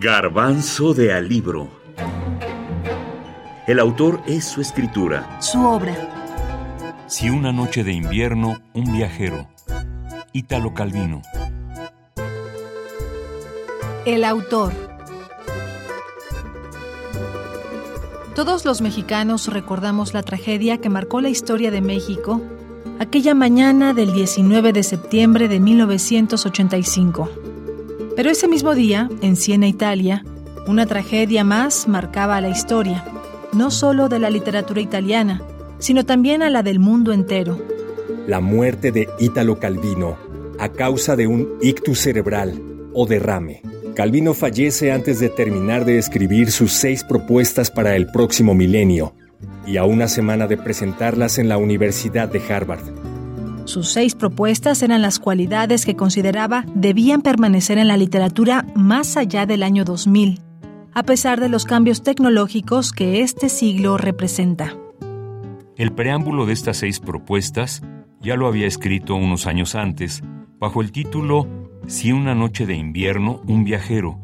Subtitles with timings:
[0.00, 1.68] Garbanzo de Alibro.
[3.66, 5.40] El autor es su escritura.
[5.40, 5.92] Su obra.
[7.08, 9.48] Si una noche de invierno, un viajero.
[10.32, 11.22] Ítalo Calvino.
[14.04, 14.72] El autor.
[18.36, 22.40] Todos los mexicanos recordamos la tragedia que marcó la historia de México
[23.00, 27.47] aquella mañana del 19 de septiembre de 1985.
[28.18, 30.24] Pero ese mismo día, en Siena, Italia,
[30.66, 33.04] una tragedia más marcaba la historia,
[33.52, 35.40] no solo de la literatura italiana,
[35.78, 37.62] sino también a la del mundo entero.
[38.26, 40.16] La muerte de Ítalo Calvino
[40.58, 42.60] a causa de un ictus cerebral
[42.92, 43.62] o derrame.
[43.94, 49.14] Calvino fallece antes de terminar de escribir sus seis propuestas para el próximo milenio
[49.64, 52.82] y a una semana de presentarlas en la Universidad de Harvard.
[53.68, 59.44] Sus seis propuestas eran las cualidades que consideraba debían permanecer en la literatura más allá
[59.44, 60.40] del año 2000,
[60.94, 64.74] a pesar de los cambios tecnológicos que este siglo representa.
[65.76, 67.82] El preámbulo de estas seis propuestas
[68.22, 70.22] ya lo había escrito unos años antes,
[70.58, 71.46] bajo el título
[71.86, 74.18] Si una noche de invierno, un viajero,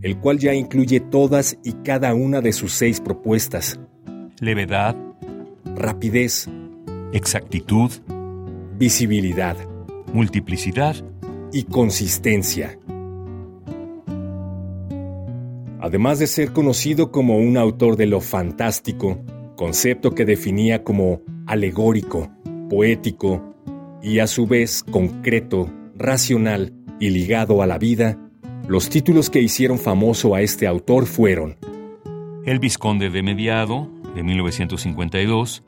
[0.00, 3.78] el cual ya incluye todas y cada una de sus seis propuestas.
[4.40, 4.96] Levedad,
[5.76, 6.48] rapidez,
[7.12, 7.90] exactitud,
[8.76, 9.56] visibilidad,
[10.12, 10.96] multiplicidad
[11.52, 12.78] y consistencia.
[15.80, 19.20] Además de ser conocido como un autor de lo fantástico,
[19.56, 22.30] concepto que definía como alegórico,
[22.70, 23.42] poético
[24.02, 28.18] y a su vez concreto, racional y ligado a la vida,
[28.68, 31.56] los títulos que hicieron famoso a este autor fueron
[32.44, 35.64] El Visconde de Mediado, de 1952,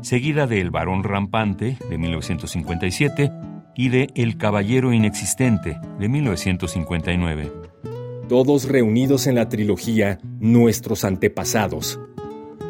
[0.00, 3.32] seguida de El varón rampante, de 1957,
[3.74, 7.52] y de El caballero inexistente, de 1959.
[8.28, 12.00] Todos reunidos en la trilogía Nuestros antepasados.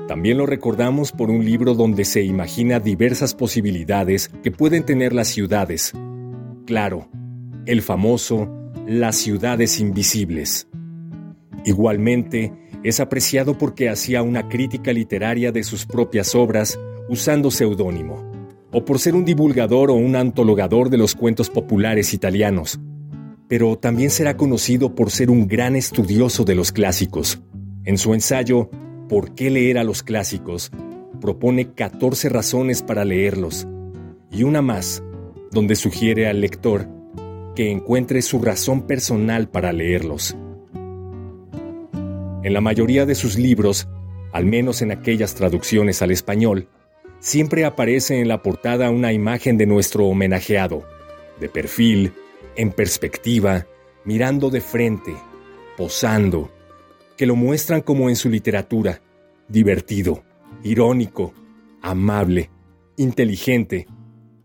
[0.06, 5.28] También lo recordamos por un libro donde se imagina diversas posibilidades que pueden tener las
[5.28, 5.94] ciudades.
[6.66, 7.08] Claro,
[7.66, 8.48] el famoso
[8.86, 10.68] Las ciudades invisibles.
[11.64, 12.52] Igualmente,
[12.84, 18.30] es apreciado porque hacía una crítica literaria de sus propias obras usando seudónimo,
[18.72, 22.78] o por ser un divulgador o un antologador de los cuentos populares italianos,
[23.48, 27.40] pero también será conocido por ser un gran estudioso de los clásicos.
[27.84, 28.68] En su ensayo
[29.08, 30.70] ¿Por qué leer a los clásicos?
[31.20, 33.66] propone 14 razones para leerlos,
[34.30, 35.02] y una más,
[35.50, 36.88] donde sugiere al lector
[37.56, 40.36] que encuentre su razón personal para leerlos.
[42.44, 43.88] En la mayoría de sus libros,
[44.32, 46.68] al menos en aquellas traducciones al español,
[47.20, 50.86] siempre aparece en la portada una imagen de nuestro homenajeado,
[51.40, 52.12] de perfil,
[52.56, 53.66] en perspectiva,
[54.04, 55.14] mirando de frente,
[55.76, 56.50] posando,
[57.16, 59.00] que lo muestran como en su literatura,
[59.48, 60.22] divertido,
[60.62, 61.34] irónico,
[61.82, 62.50] amable,
[62.96, 63.86] inteligente,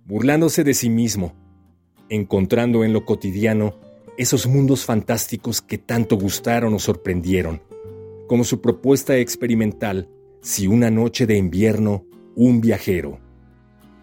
[0.06, 1.33] burlándose de sí mismo,
[2.09, 3.79] encontrando en lo cotidiano
[4.17, 7.62] esos mundos fantásticos que tanto gustaron o sorprendieron,
[8.28, 10.09] como su propuesta experimental,
[10.41, 13.19] Si una noche de invierno un viajero.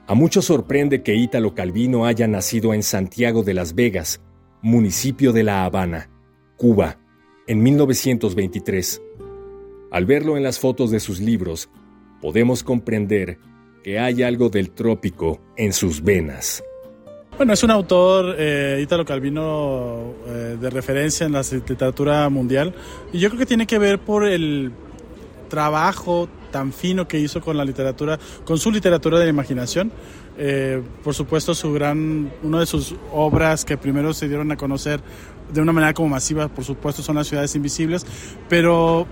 [0.07, 4.21] A muchos sorprende que Ítalo Calvino haya nacido en Santiago de las Vegas,
[4.63, 6.11] municipio de La Habana,
[6.57, 6.99] Cuba,
[7.47, 9.03] en 1923.
[9.91, 11.71] Al verlo en las fotos de sus libros,
[12.21, 13.39] podemos comprender
[13.83, 16.63] que hay algo del trópico en sus venas.
[17.37, 22.75] Bueno, es un autor, eh, Ítalo Calvino, eh, de referencia en la literatura mundial.
[23.13, 24.73] Y yo creo que tiene que ver por el
[25.51, 29.93] trabajo tan fino que hizo con la literatura, con su literatura de la imaginación.
[30.39, 35.03] Eh, por supuesto, su gran, una de sus obras que primero se dieron a conocer
[35.53, 38.07] de una manera como masiva, por supuesto, son las ciudades invisibles,
[38.49, 39.07] pero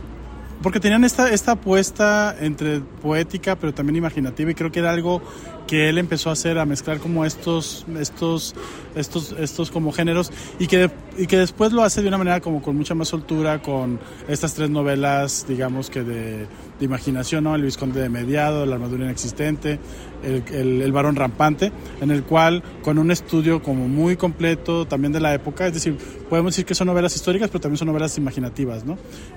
[0.63, 5.23] porque tenían esta, esta apuesta entre poética pero también imaginativa y creo que era algo
[5.69, 8.57] que él empezó a hacer, a mezclar como estos, estos,
[8.97, 12.63] estos, estos como géneros y que, y que después lo hace de una manera como
[12.63, 16.47] con mucha más soltura con estas tres novelas, digamos que de,
[16.79, 17.55] de imaginación, ¿no?
[17.55, 19.79] El Visconde de Mediado, La armadura inexistente,
[20.23, 25.13] el, el, el, Varón Rampante, en el cual con un estudio como muy completo también
[25.13, 25.99] de la época, es decir,
[26.31, 28.97] podemos decir que son novelas históricas, pero también son novelas imaginativas, ¿no?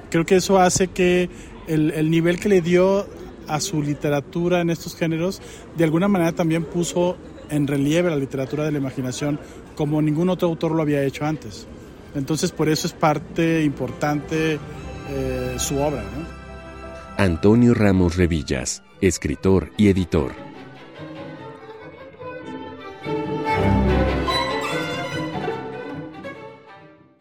[0.09, 1.10] Creo que eso hace que
[1.67, 3.05] el, el nivel que le dio
[3.47, 5.41] a su literatura en estos géneros,
[5.75, 7.17] de alguna manera también puso
[7.49, 9.39] en relieve la literatura de la imaginación
[9.75, 11.67] como ningún otro autor lo había hecho antes.
[12.15, 14.59] Entonces por eso es parte importante
[15.09, 16.03] eh, su obra.
[17.17, 20.50] Antonio Ramos Revillas, escritor y editor.